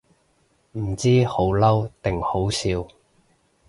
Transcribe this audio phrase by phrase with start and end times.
[0.71, 2.87] 唔知好嬲定好笑